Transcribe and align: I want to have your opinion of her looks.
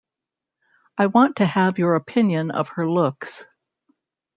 I 0.97 1.05
want 1.05 1.35
to 1.35 1.45
have 1.45 1.77
your 1.77 1.93
opinion 1.93 2.49
of 2.49 2.69
her 2.69 2.89
looks. 2.89 3.45